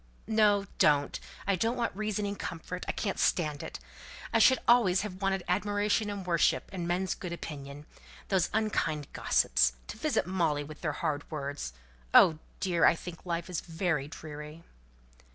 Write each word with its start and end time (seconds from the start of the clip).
No, 0.25 0.65
don't! 0.79 1.19
I 1.45 1.55
don't 1.55 1.77
want 1.77 1.95
reasoning 1.95 2.35
comfort. 2.35 2.85
I 2.87 2.91
can't 2.91 3.19
stand 3.19 3.61
it. 3.61 3.79
I 4.33 4.39
should 4.39 4.57
always 4.67 5.01
have 5.01 5.21
wanted 5.21 5.43
admiration 5.47 6.09
and 6.09 6.25
worship, 6.25 6.67
and 6.73 6.87
men's 6.87 7.13
good 7.13 7.31
opinion. 7.31 7.85
Those 8.29 8.49
unkind 8.51 9.13
gossips! 9.13 9.73
To 9.85 9.97
visit 9.97 10.25
Molly 10.25 10.63
with 10.63 10.81
their 10.81 10.91
hard 10.93 11.29
words! 11.29 11.73
Oh, 12.15 12.39
dear! 12.59 12.83
I 12.83 12.95
think 12.95 13.27
life 13.27 13.47
is 13.47 13.61
very 13.61 14.07
dreary." 14.07 14.63